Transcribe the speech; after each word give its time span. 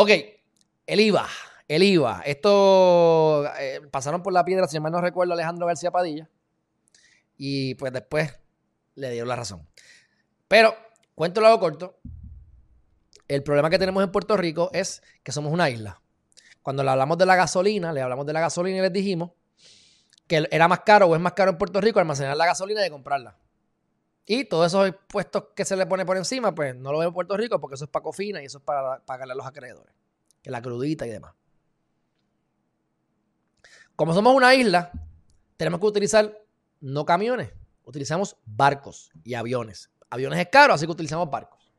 Ok, 0.00 0.10
el 0.86 1.00
IVA. 1.00 1.26
El 1.66 1.82
IVA. 1.82 2.22
Esto 2.24 3.44
eh, 3.58 3.80
pasaron 3.90 4.22
por 4.22 4.32
la 4.32 4.44
piedra, 4.44 4.68
si 4.68 4.78
mal 4.78 4.92
no 4.92 5.00
recuerdo, 5.00 5.32
Alejandro 5.32 5.66
García 5.66 5.90
Padilla. 5.90 6.30
Y 7.36 7.74
pues 7.74 7.92
después 7.92 8.32
le 8.94 9.10
dieron 9.10 9.26
la 9.26 9.34
razón. 9.34 9.68
Pero, 10.46 10.72
cuento 11.16 11.40
lo 11.40 11.48
hago 11.48 11.58
corto. 11.58 11.98
El 13.26 13.42
problema 13.42 13.70
que 13.70 13.78
tenemos 13.80 14.04
en 14.04 14.12
Puerto 14.12 14.36
Rico 14.36 14.70
es 14.72 15.02
que 15.24 15.32
somos 15.32 15.52
una 15.52 15.68
isla. 15.68 16.00
Cuando 16.62 16.84
le 16.84 16.90
hablamos 16.90 17.18
de 17.18 17.26
la 17.26 17.34
gasolina, 17.34 17.92
le 17.92 18.00
hablamos 18.00 18.24
de 18.24 18.34
la 18.34 18.40
gasolina 18.40 18.78
y 18.78 18.82
les 18.82 18.92
dijimos 18.92 19.32
que 20.28 20.46
era 20.52 20.68
más 20.68 20.82
caro 20.86 21.06
o 21.06 21.16
es 21.16 21.20
más 21.20 21.32
caro 21.32 21.50
en 21.50 21.58
Puerto 21.58 21.80
Rico 21.80 21.98
almacenar 21.98 22.36
la 22.36 22.46
gasolina 22.46 22.86
y 22.86 22.90
comprarla. 22.90 23.36
Y 24.30 24.44
todos 24.44 24.66
esos 24.66 24.86
impuestos 24.86 25.44
que 25.56 25.64
se 25.64 25.74
le 25.74 25.86
pone 25.86 26.04
por 26.04 26.18
encima, 26.18 26.54
pues 26.54 26.76
no 26.76 26.92
lo 26.92 26.98
veo 26.98 27.08
en 27.08 27.14
Puerto 27.14 27.34
Rico 27.34 27.58
porque 27.58 27.76
eso 27.76 27.86
es 27.86 27.90
para 27.90 28.02
cofina 28.02 28.42
y 28.42 28.44
eso 28.44 28.58
es 28.58 28.64
para 28.64 29.02
pagarle 29.06 29.32
a 29.32 29.34
los 29.34 29.46
acreedores. 29.46 29.94
Que 30.42 30.50
la 30.50 30.60
crudita 30.60 31.06
y 31.06 31.10
demás. 31.10 31.34
Como 33.96 34.12
somos 34.12 34.34
una 34.34 34.54
isla, 34.54 34.92
tenemos 35.56 35.80
que 35.80 35.86
utilizar 35.86 36.44
no 36.80 37.06
camiones, 37.06 37.52
utilizamos 37.84 38.36
barcos 38.44 39.10
y 39.24 39.32
aviones. 39.32 39.90
Aviones 40.10 40.40
es 40.40 40.48
caro, 40.48 40.74
así 40.74 40.84
que 40.84 40.92
utilizamos 40.92 41.30
barcos. 41.30 41.72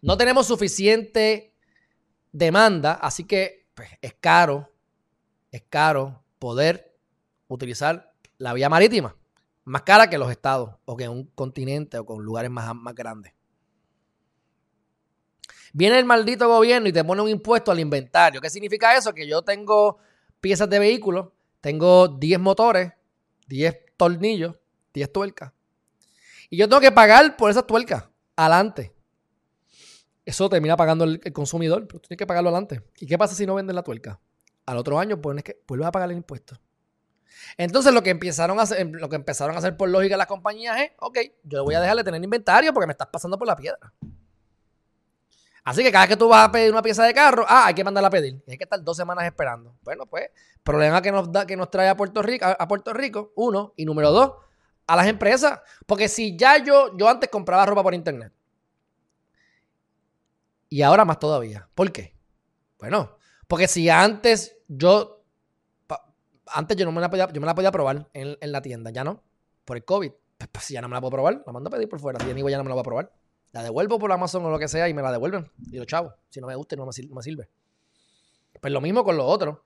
No 0.00 0.16
tenemos 0.16 0.46
suficiente 0.46 1.54
demanda, 2.32 2.94
así 2.94 3.24
que 3.24 3.68
pues, 3.74 3.90
es 4.00 4.14
caro, 4.14 4.72
es 5.50 5.62
caro 5.68 6.24
poder 6.38 6.96
utilizar 7.48 8.14
la 8.38 8.54
vía 8.54 8.70
marítima 8.70 9.14
más 9.66 9.82
cara 9.82 10.08
que 10.08 10.16
los 10.16 10.30
estados 10.30 10.76
o 10.84 10.96
que 10.96 11.08
un 11.08 11.24
continente 11.34 11.98
o 11.98 12.06
con 12.06 12.24
lugares 12.24 12.50
más, 12.50 12.74
más 12.74 12.94
grandes. 12.94 13.32
Viene 15.72 15.98
el 15.98 16.04
maldito 16.04 16.48
gobierno 16.48 16.88
y 16.88 16.92
te 16.92 17.04
pone 17.04 17.20
un 17.20 17.28
impuesto 17.28 17.72
al 17.72 17.80
inventario. 17.80 18.40
¿Qué 18.40 18.48
significa 18.48 18.96
eso? 18.96 19.12
Que 19.12 19.26
yo 19.26 19.42
tengo 19.42 19.98
piezas 20.40 20.70
de 20.70 20.78
vehículos, 20.78 21.28
tengo 21.60 22.08
10 22.08 22.40
motores, 22.40 22.92
10 23.48 23.76
tornillos, 23.96 24.56
10 24.94 25.12
tuercas. 25.12 25.52
Y 26.48 26.56
yo 26.56 26.68
tengo 26.68 26.80
que 26.80 26.92
pagar 26.92 27.36
por 27.36 27.50
esas 27.50 27.66
tuercas 27.66 28.08
adelante. 28.36 28.94
Eso 30.24 30.48
termina 30.48 30.76
pagando 30.76 31.04
el, 31.04 31.20
consumidor, 31.32 31.86
pero 31.88 32.00
tienes 32.00 32.18
que 32.18 32.26
pagarlo 32.26 32.50
adelante. 32.50 32.82
¿Y 33.00 33.06
qué 33.06 33.18
pasa 33.18 33.34
si 33.34 33.44
no 33.46 33.56
venden 33.56 33.74
la 33.74 33.82
tuerca? 33.82 34.20
Al 34.64 34.76
otro 34.76 34.98
año 34.98 35.20
pones 35.20 35.42
que 35.42 35.60
vuelves 35.66 35.88
a 35.88 35.92
pagar 35.92 36.10
el 36.10 36.16
impuesto. 36.16 36.56
Entonces 37.56 37.92
lo 37.92 38.02
que 38.02 38.10
empezaron 38.10 38.58
a 38.58 38.62
hacer, 38.62 38.86
lo 38.86 39.08
que 39.08 39.16
empezaron 39.16 39.54
a 39.54 39.58
hacer 39.58 39.76
por 39.76 39.88
lógica 39.88 40.16
las 40.16 40.26
compañías 40.26 40.80
es, 40.80 40.90
ok, 40.98 41.18
yo 41.44 41.64
voy 41.64 41.74
a 41.74 41.80
dejar 41.80 41.96
de 41.96 42.04
tener 42.04 42.22
inventario 42.22 42.72
porque 42.72 42.86
me 42.86 42.92
estás 42.92 43.08
pasando 43.08 43.38
por 43.38 43.46
la 43.46 43.56
piedra. 43.56 43.92
Así 45.66 45.82
que 45.82 45.90
cada 45.90 46.04
vez 46.04 46.10
que 46.10 46.16
tú 46.16 46.28
vas 46.28 46.48
a 46.48 46.52
pedir 46.52 46.70
una 46.70 46.80
pieza 46.80 47.04
de 47.04 47.12
carro, 47.12 47.44
ah, 47.48 47.66
hay 47.66 47.74
que 47.74 47.82
mandarla 47.82 48.06
a 48.06 48.10
pedir. 48.10 48.40
Hay 48.46 48.56
que 48.56 48.62
estar 48.62 48.80
dos 48.84 48.96
semanas 48.96 49.24
esperando. 49.24 49.74
Bueno, 49.82 50.06
pues, 50.06 50.30
problema 50.62 51.02
que 51.02 51.10
nos 51.10 51.32
da, 51.32 51.44
que 51.44 51.56
nos 51.56 51.70
trae 51.70 51.88
a 51.88 51.96
Puerto 51.96 52.22
Rico, 52.22 52.46
a 52.46 52.68
Puerto 52.68 52.92
Rico, 52.92 53.32
uno, 53.34 53.72
y 53.74 53.84
número 53.84 54.12
dos, 54.12 54.34
a 54.86 54.94
las 54.94 55.08
empresas. 55.08 55.58
Porque 55.84 56.08
si 56.08 56.36
ya 56.36 56.58
yo, 56.58 56.96
yo 56.96 57.08
antes 57.08 57.28
compraba 57.30 57.66
ropa 57.66 57.82
por 57.82 57.94
internet. 57.94 58.32
Y 60.68 60.82
ahora 60.82 61.04
más 61.04 61.18
todavía. 61.18 61.68
¿Por 61.74 61.90
qué? 61.90 62.14
Bueno, 62.78 63.16
porque 63.48 63.66
si 63.66 63.88
antes 63.88 64.56
yo 64.68 65.15
antes 66.56 66.76
yo 66.76 66.86
no 66.86 66.92
me 66.92 67.00
la 67.02 67.10
podía, 67.10 67.30
yo 67.30 67.40
me 67.40 67.46
la 67.46 67.54
podía 67.54 67.70
probar 67.70 68.08
en, 68.14 68.36
la 68.40 68.62
tienda, 68.62 68.90
ya 68.90 69.04
no, 69.04 69.22
por 69.64 69.76
el 69.76 69.84
COVID. 69.84 70.10
Pues, 70.38 70.50
pues, 70.50 70.68
ya 70.68 70.80
no 70.80 70.88
me 70.88 70.94
la 70.94 71.00
puedo 71.00 71.10
probar, 71.12 71.42
la 71.46 71.52
mando 71.52 71.68
a 71.68 71.70
pedir 71.70 71.88
por 71.88 72.00
fuera. 72.00 72.18
Si 72.18 72.26
ya 72.26 72.34
no 72.34 72.64
me 72.64 72.68
la 72.70 72.74
voy 72.74 72.80
a 72.80 72.82
probar. 72.82 73.12
La 73.52 73.62
devuelvo 73.62 73.98
por 73.98 74.10
Amazon 74.12 74.44
o 74.44 74.50
lo 74.50 74.58
que 74.58 74.68
sea 74.68 74.88
y 74.88 74.94
me 74.94 75.02
la 75.02 75.12
devuelven. 75.12 75.50
Y 75.70 75.76
lo 75.76 75.84
chavo, 75.84 76.14
si 76.28 76.40
no 76.40 76.46
me 76.46 76.54
gusta 76.54 76.74
y 76.74 76.78
no 76.78 76.86
me, 76.86 77.22
sirve. 77.22 77.48
Pues 78.60 78.72
lo 78.72 78.80
mismo 78.80 79.04
con 79.04 79.16
lo 79.16 79.24
otro. 79.24 79.64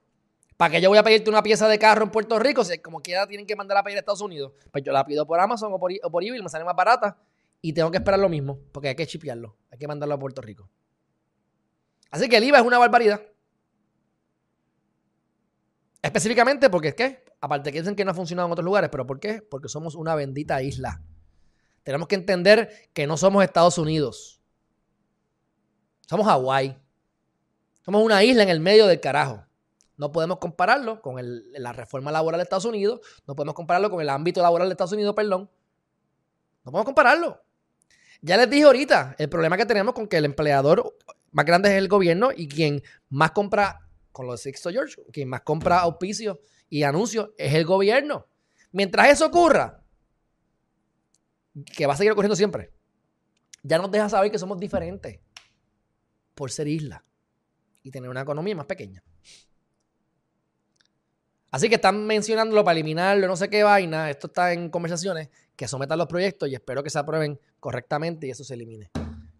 ¿Para 0.55 0.71
qué 0.71 0.81
yo 0.81 0.89
voy 0.89 0.97
a 0.97 1.03
pedirte 1.03 1.29
una 1.29 1.41
pieza 1.41 1.67
de 1.67 1.79
carro 1.79 2.03
en 2.03 2.11
Puerto 2.11 2.37
Rico? 2.39 2.63
Si 2.63 2.77
como 2.79 3.01
quiera 3.01 3.25
tienen 3.27 3.45
que 3.47 3.55
mandar 3.55 3.77
a 3.77 3.83
pedir 3.83 3.97
a 3.97 3.99
Estados 3.99 4.21
Unidos. 4.21 4.53
Pues 4.71 4.83
yo 4.83 4.91
la 4.91 5.05
pido 5.05 5.25
por 5.25 5.39
Amazon 5.39 5.73
o 5.73 5.79
por, 5.79 5.91
o 6.03 6.11
por 6.11 6.23
eBay, 6.23 6.41
me 6.41 6.49
sale 6.49 6.63
más 6.63 6.75
barata. 6.75 7.17
Y 7.61 7.73
tengo 7.73 7.91
que 7.91 7.97
esperar 7.97 8.19
lo 8.19 8.29
mismo, 8.29 8.59
porque 8.71 8.89
hay 8.89 8.95
que 8.95 9.07
chipearlo. 9.07 9.55
Hay 9.71 9.77
que 9.77 9.87
mandarlo 9.87 10.15
a 10.15 10.19
Puerto 10.19 10.41
Rico. 10.41 10.69
Así 12.11 12.27
que 12.27 12.37
el 12.37 12.43
IVA 12.43 12.59
es 12.59 12.65
una 12.65 12.77
barbaridad. 12.77 13.21
Específicamente 16.01 16.69
porque 16.69 16.89
es 16.89 16.95
que, 16.95 17.23
aparte 17.39 17.71
que 17.71 17.79
dicen 17.79 17.95
que 17.95 18.03
no 18.03 18.11
ha 18.11 18.15
funcionado 18.15 18.47
en 18.47 18.53
otros 18.53 18.65
lugares, 18.65 18.89
pero 18.91 19.05
¿por 19.05 19.19
qué? 19.19 19.41
Porque 19.41 19.69
somos 19.69 19.95
una 19.95 20.15
bendita 20.15 20.61
isla. 20.61 21.01
Tenemos 21.83 22.07
que 22.07 22.15
entender 22.15 22.89
que 22.93 23.05
no 23.07 23.17
somos 23.17 23.43
Estados 23.43 23.77
Unidos. 23.77 24.41
Somos 26.07 26.25
Hawái. 26.25 26.77
Somos 27.83 28.03
una 28.03 28.23
isla 28.23 28.43
en 28.43 28.49
el 28.49 28.59
medio 28.59 28.87
del 28.87 28.99
carajo. 28.99 29.45
No 29.97 30.11
podemos 30.11 30.39
compararlo 30.39 31.01
con 31.01 31.15
la 31.53 31.73
reforma 31.73 32.11
laboral 32.11 32.39
de 32.39 32.43
Estados 32.43 32.65
Unidos. 32.65 33.01
No 33.27 33.35
podemos 33.35 33.53
compararlo 33.53 33.89
con 33.91 34.01
el 34.01 34.09
ámbito 34.09 34.41
laboral 34.41 34.67
de 34.67 34.73
Estados 34.73 34.93
Unidos, 34.93 35.13
perdón. 35.15 35.49
No 36.63 36.71
podemos 36.71 36.85
compararlo. 36.85 37.41
Ya 38.21 38.37
les 38.37 38.49
dije 38.49 38.63
ahorita, 38.63 39.15
el 39.17 39.29
problema 39.29 39.57
que 39.57 39.65
tenemos 39.65 39.93
con 39.93 40.07
que 40.07 40.17
el 40.17 40.25
empleador 40.25 40.95
más 41.31 41.45
grande 41.45 41.69
es 41.69 41.75
el 41.75 41.87
gobierno 41.87 42.29
y 42.35 42.47
quien 42.47 42.83
más 43.09 43.31
compra 43.31 43.87
con 44.11 44.27
los 44.27 44.41
Sixto 44.41 44.69
George, 44.69 45.01
quien 45.11 45.29
más 45.29 45.41
compra 45.41 45.79
auspicios 45.79 46.37
y 46.69 46.83
anuncios 46.83 47.29
es 47.37 47.53
el 47.53 47.65
gobierno. 47.65 48.27
Mientras 48.71 49.09
eso 49.09 49.25
ocurra, 49.25 49.83
que 51.75 51.85
va 51.85 51.93
a 51.93 51.97
seguir 51.97 52.11
ocurriendo 52.11 52.35
siempre, 52.35 52.71
ya 53.63 53.77
nos 53.77 53.91
deja 53.91 54.09
saber 54.09 54.31
que 54.31 54.39
somos 54.39 54.59
diferentes 54.59 55.19
por 56.33 56.51
ser 56.51 56.67
isla 56.67 57.03
y 57.83 57.91
tener 57.91 58.09
una 58.09 58.21
economía 58.21 58.55
más 58.55 58.65
pequeña. 58.65 59.03
Así 61.51 61.67
que 61.67 61.75
están 61.75 62.05
mencionándolo 62.05 62.63
para 62.63 62.73
eliminarlo, 62.73 63.27
no 63.27 63.35
sé 63.35 63.49
qué 63.49 63.61
vaina. 63.63 64.09
Esto 64.09 64.27
está 64.27 64.53
en 64.53 64.69
conversaciones 64.69 65.29
que 65.55 65.67
sometan 65.67 65.97
los 65.97 66.07
proyectos 66.07 66.47
y 66.49 66.55
espero 66.55 66.81
que 66.81 66.89
se 66.89 66.97
aprueben 66.97 67.39
correctamente 67.59 68.27
y 68.27 68.31
eso 68.31 68.45
se 68.45 68.53
elimine. 68.53 68.89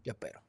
Yo 0.03 0.11
espero. 0.11 0.41